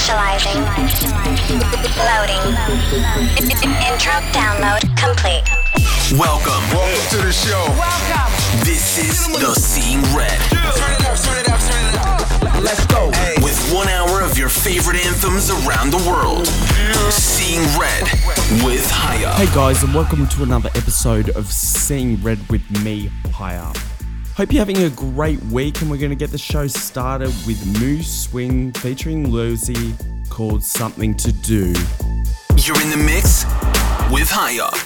[0.00, 0.64] Initializing.
[2.08, 2.40] Loading.
[3.84, 5.44] Intro download complete.
[6.18, 6.62] Welcome.
[6.72, 7.66] Welcome to the show.
[7.78, 8.32] Welcome.
[8.64, 10.40] This is The Seeing Red.
[10.40, 12.62] Turn it up, turn it up, turn it up.
[12.62, 13.08] Let's go.
[13.44, 16.46] With one hour of your favorite anthems around the world.
[17.12, 18.04] Seeing Red
[18.64, 23.56] with High Hey guys, and welcome to another episode of Seeing Red with me, High
[24.40, 27.78] Hope you're having a great week, and we're going to get the show started with
[27.78, 29.94] Moose Swing featuring Lucy
[30.30, 31.74] called Something to Do.
[32.56, 33.44] You're in the mix
[34.10, 34.78] with High Up.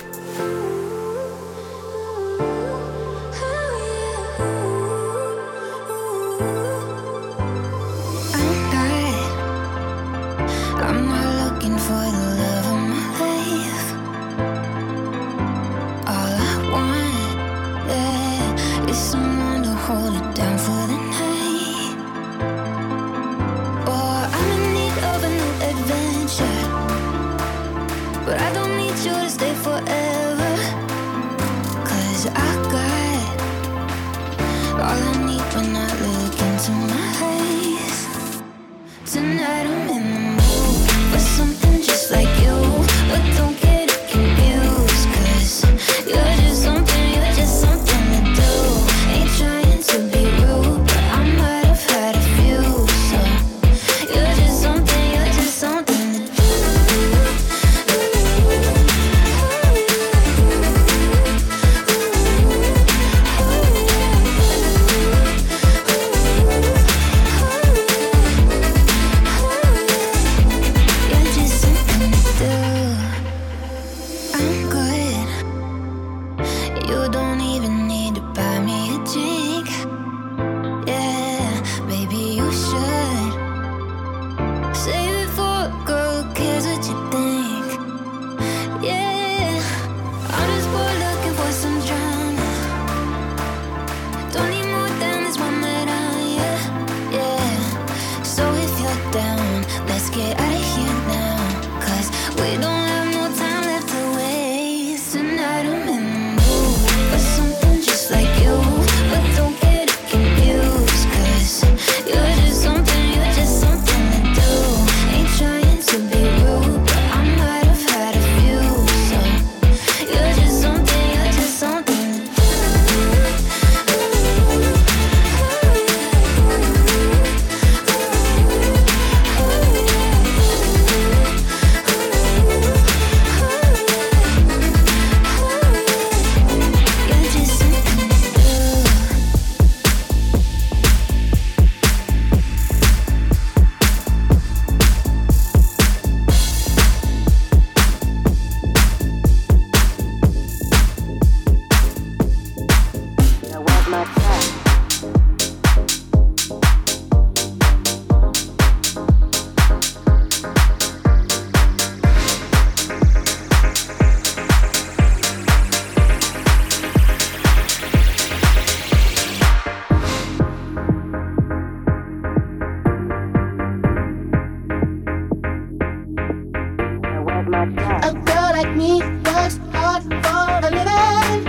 [179.34, 181.40] works hard for a living.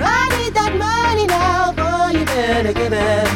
[0.00, 3.28] I need that money now, boy, you better give it.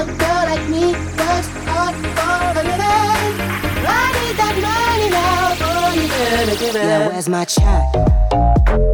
[0.00, 3.32] A girl like me works hard for a living.
[3.86, 6.84] I need that money now, boy, you better give it.
[6.84, 8.89] Now where's my check?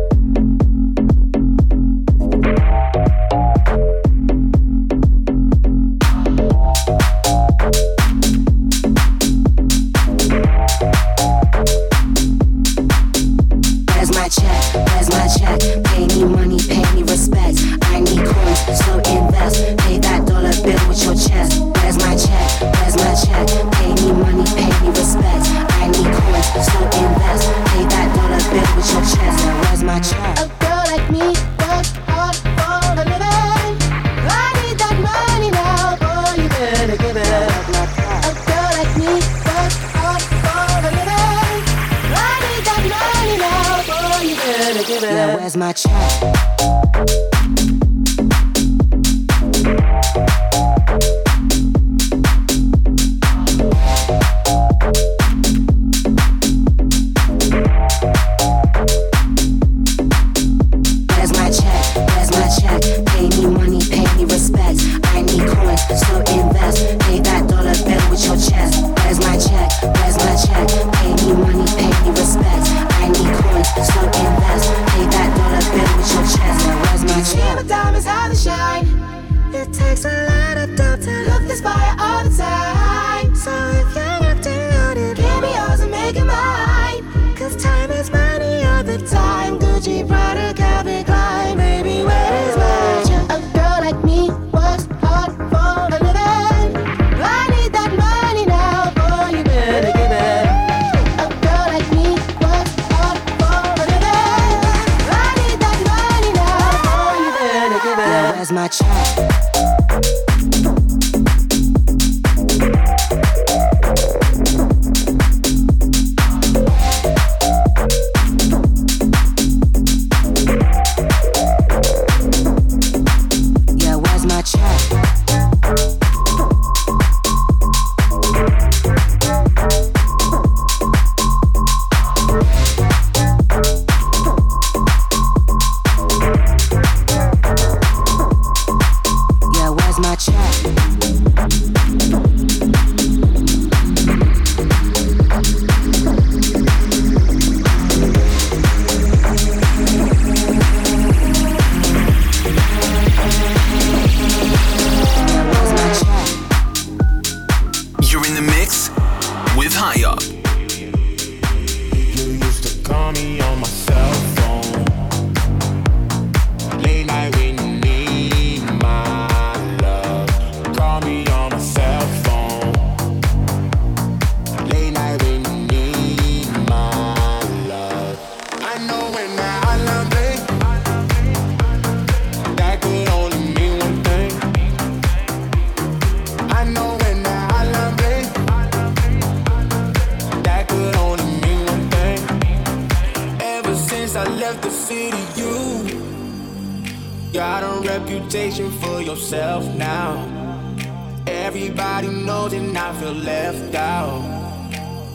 [201.47, 204.21] Everybody knows and I feel left out.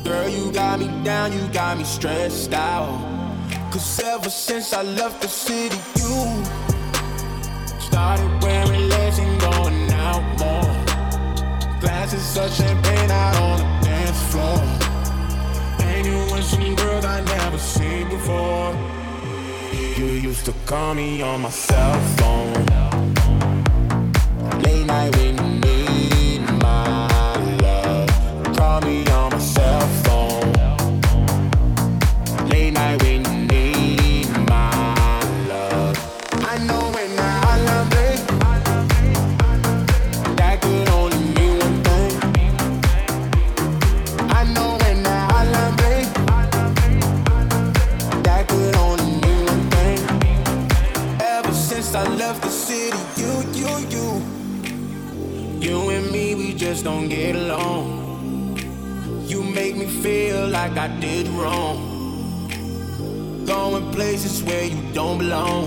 [0.05, 2.95] Girl, you got me down, you got me stressed out.
[3.69, 6.15] Cause ever since I left the city, you
[7.81, 10.73] started wearing less and going out more.
[11.81, 14.61] Glasses of champagne out on the dance floor.
[15.85, 18.73] And you and some girls I never seen before.
[19.97, 22.53] You used to call me on my cell phone.
[24.61, 25.50] Late night when
[56.61, 58.55] just don't get along.
[59.25, 62.45] You make me feel like I did wrong.
[63.47, 65.65] Going places where you don't belong.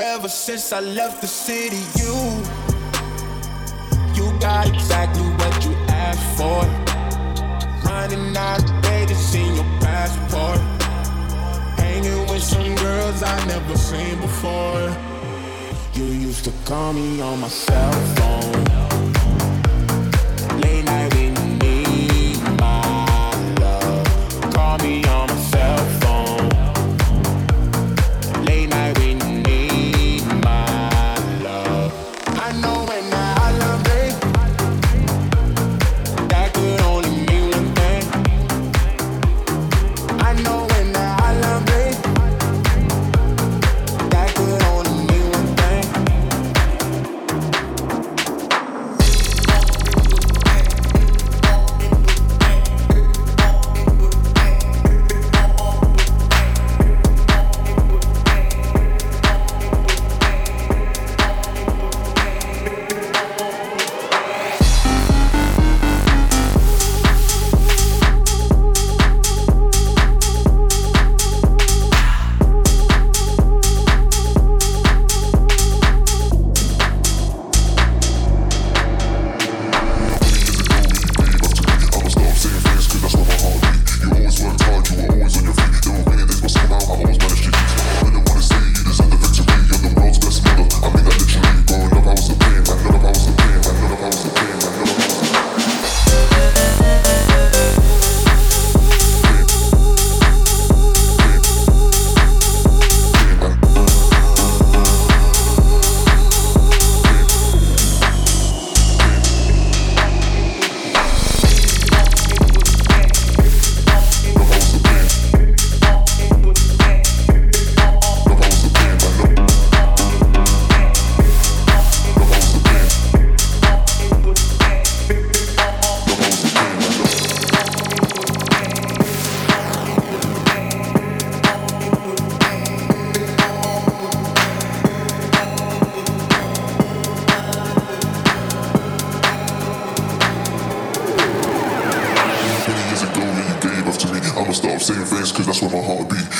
[0.00, 2.14] Ever since I left the city, you
[4.14, 6.62] you got exactly what you asked for.
[7.88, 10.60] Running out of pages in your passport.
[11.76, 14.96] Hanging with some girls I never seen before.
[15.94, 18.75] You used to call me on my cell phone.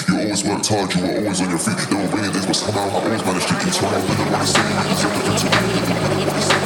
[0.08, 1.78] You always worked hard, you were always on your feet.
[1.88, 4.06] There were rainy days, but somehow I always managed to keep trying.
[4.06, 5.30] Didn't wanna say you deserve the
[6.50, 6.65] victory.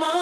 [0.00, 0.21] Got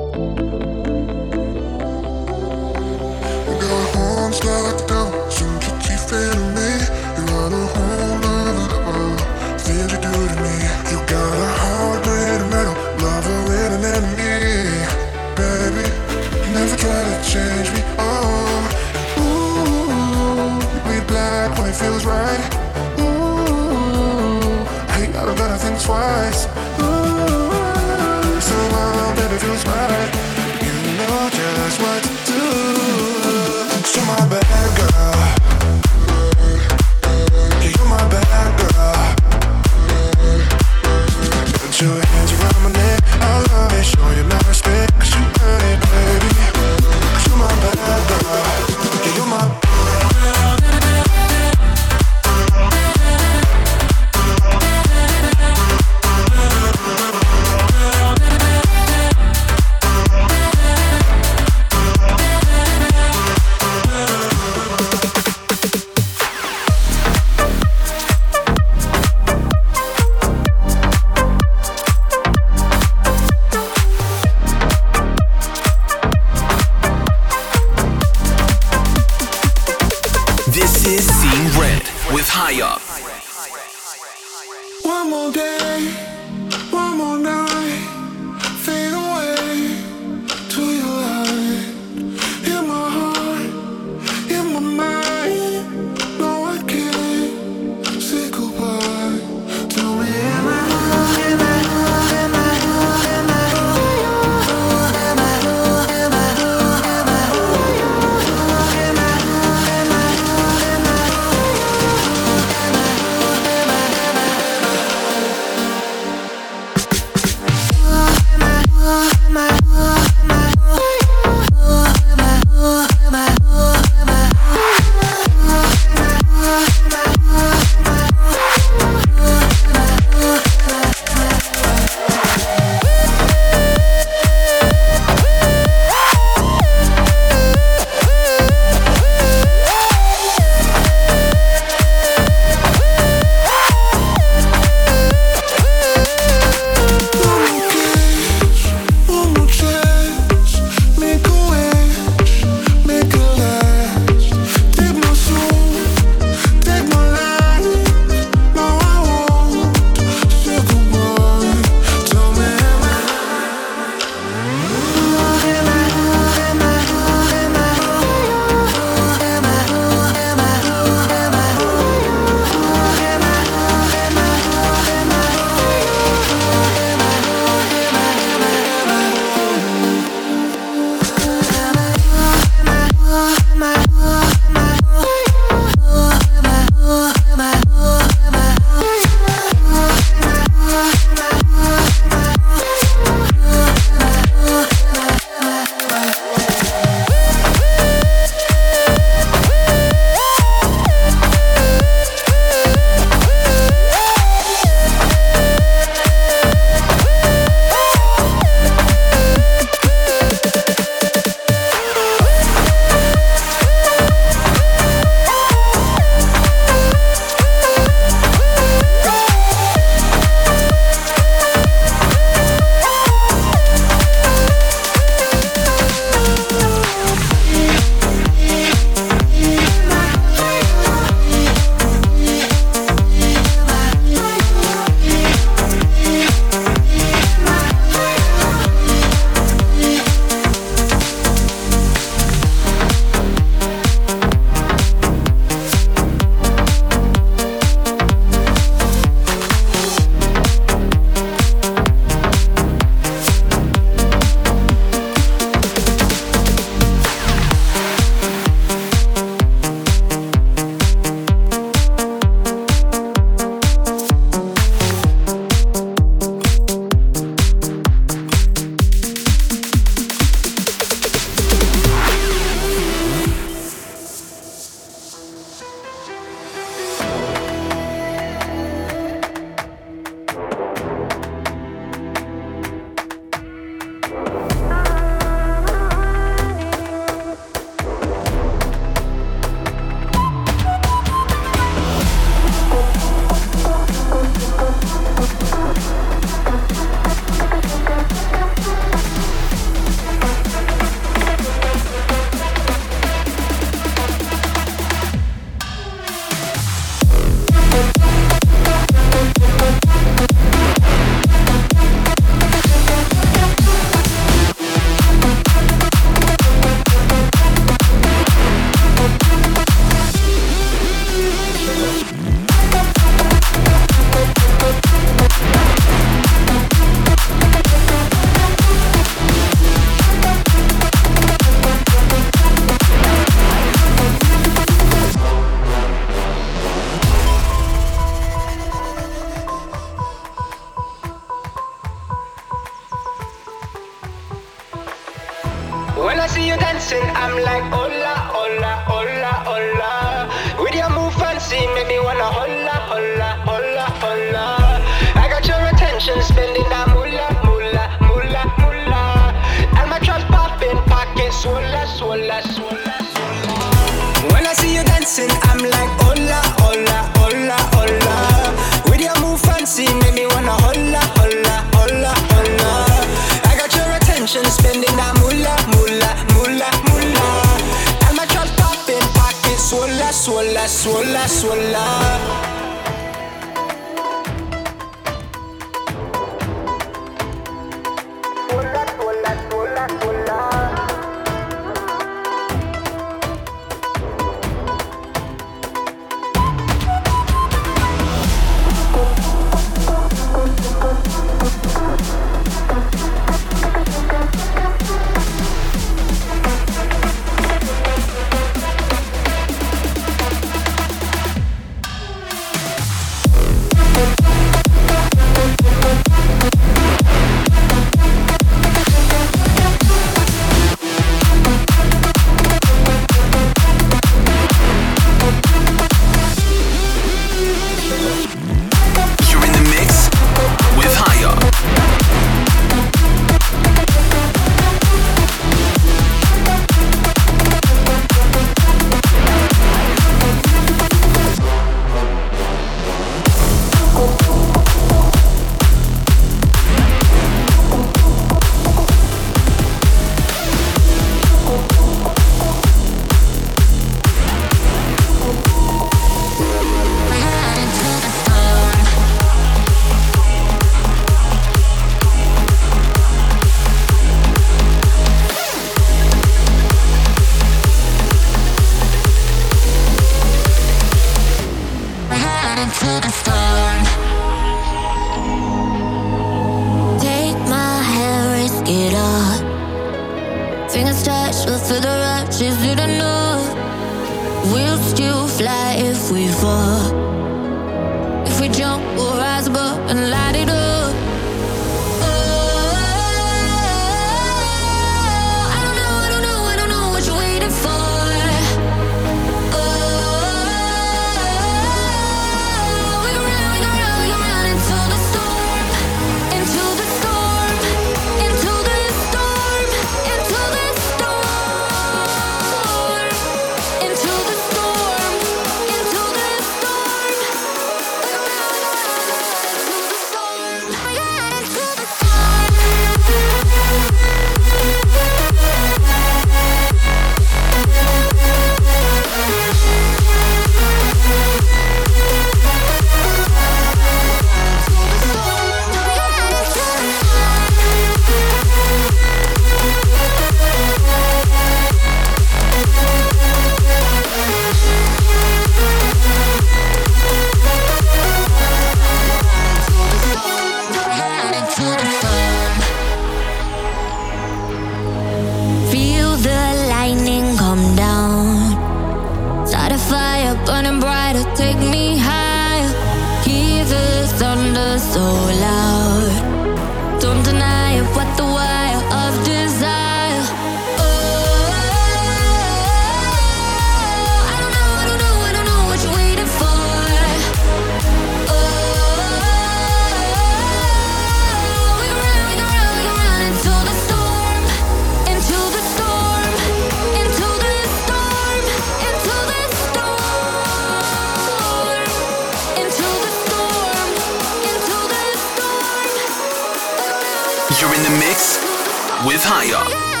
[599.11, 600.00] with Higher.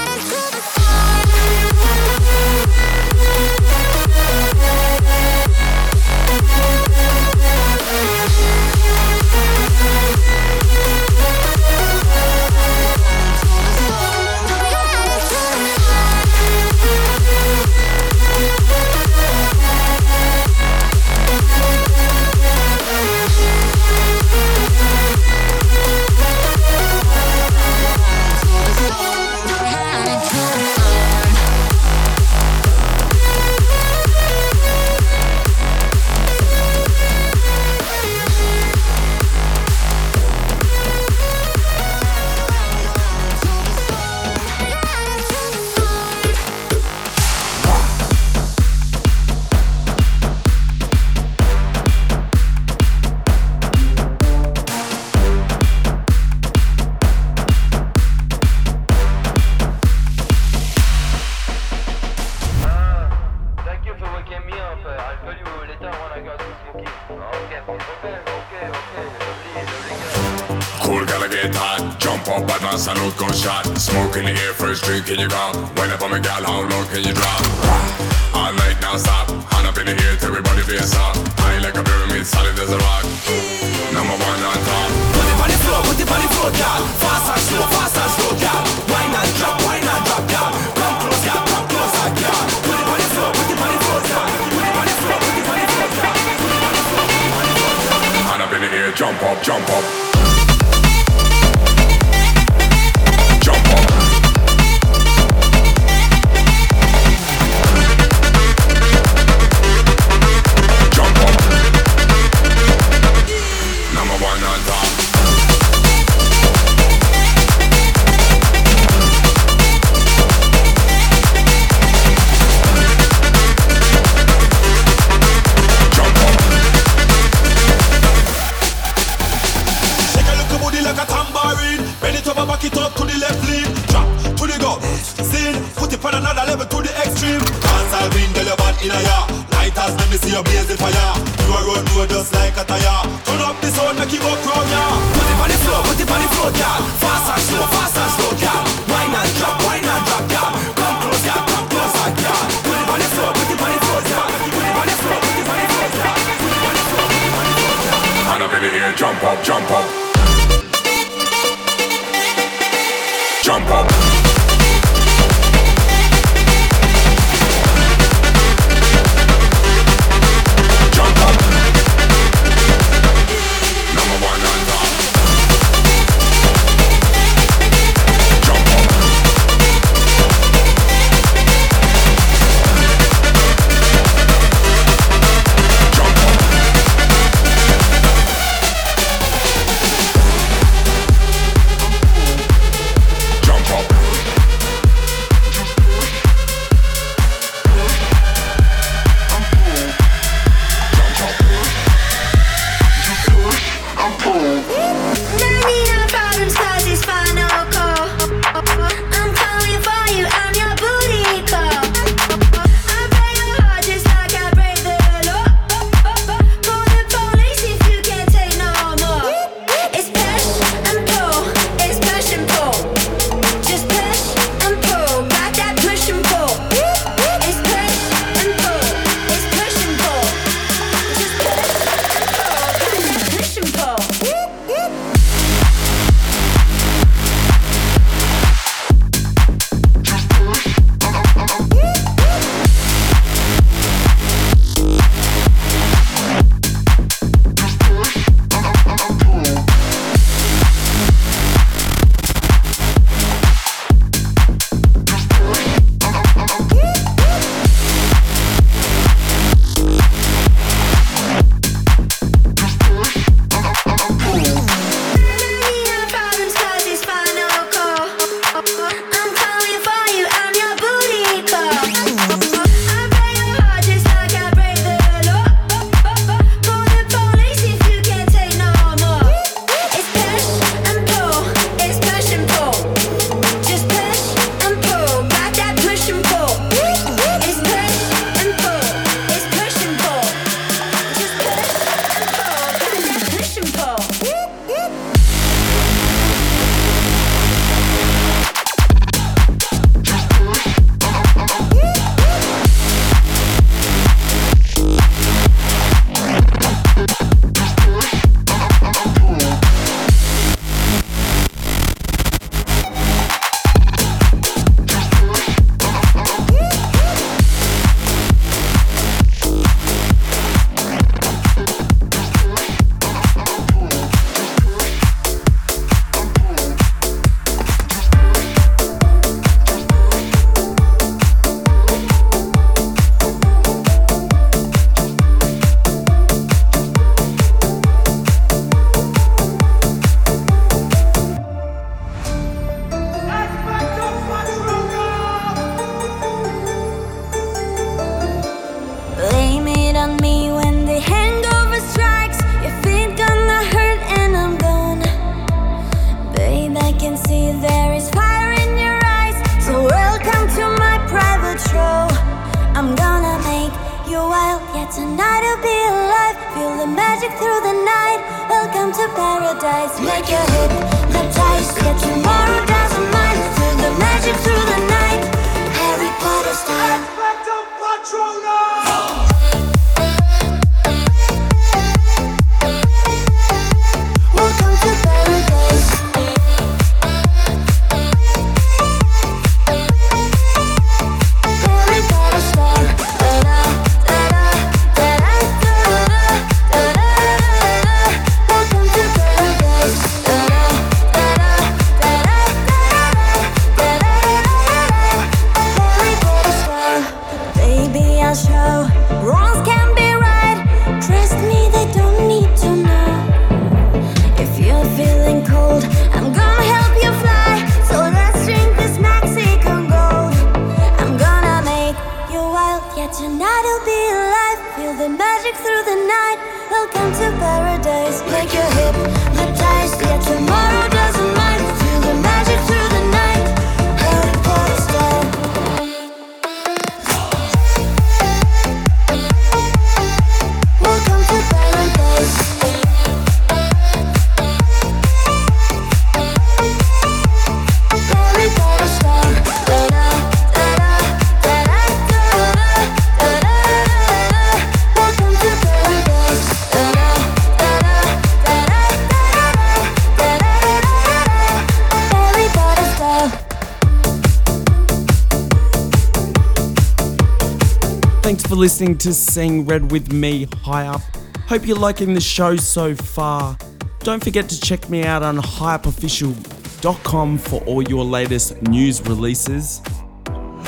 [468.61, 471.01] listening to "Sing Red with me, High Up.
[471.47, 473.57] Hope you're liking the show so far.
[474.01, 479.81] Don't forget to check me out on highupofficial.com for all your latest news releases.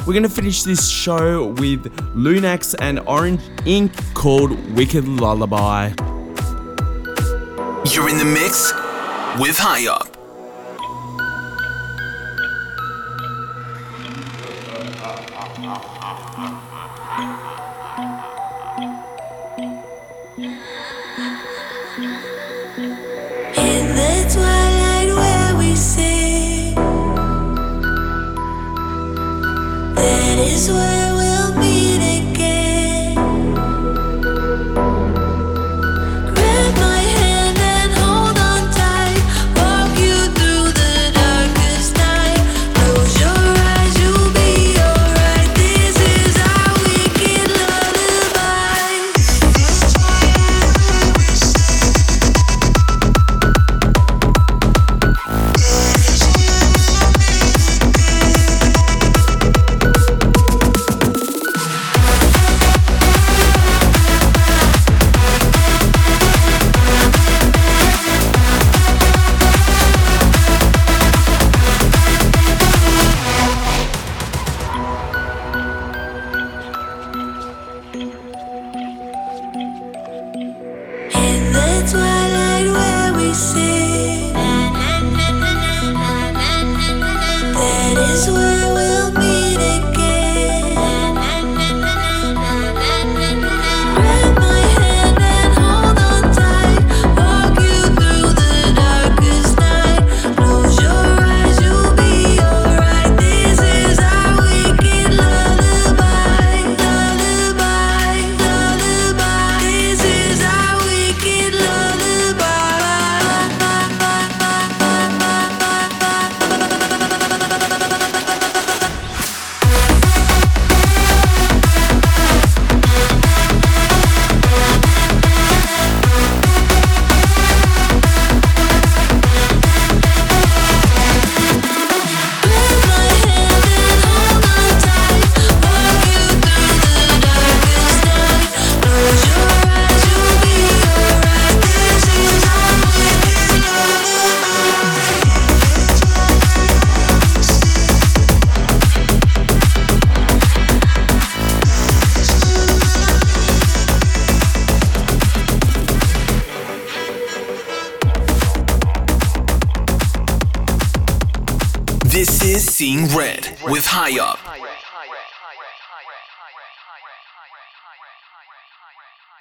[0.08, 1.84] We're going to finish this show with
[2.16, 5.90] Lunax and Orange Ink called Wicked Lullaby.
[7.92, 8.74] You're in the mix
[9.40, 10.13] with High Up.